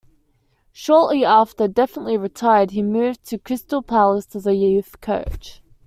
[0.71, 5.61] Shortly after, definitely retired, he moved to Crystal Palace as a youth coach.